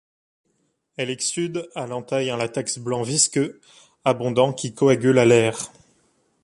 [0.97, 3.61] Elle exsude à l'entaille un latex blanc visqueux
[4.03, 5.71] abondant qui coagule à l'air.